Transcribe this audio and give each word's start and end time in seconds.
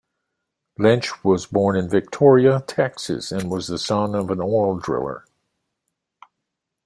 Lynch 0.79 1.23
was 1.23 1.45
born 1.45 1.75
in 1.75 1.87
Victoria, 1.87 2.63
Texas 2.65 3.31
and 3.31 3.51
was 3.51 3.67
the 3.67 3.77
son 3.77 4.15
of 4.15 4.31
an 4.31 4.41
oil 4.41 4.79
driller. 4.79 5.25